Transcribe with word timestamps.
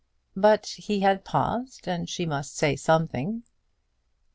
But 0.35 0.65
he 0.77 1.01
had 1.01 1.23
paused, 1.23 1.87
and 1.87 2.09
she 2.09 2.25
must 2.25 2.57
say 2.57 2.75
something. 2.75 3.43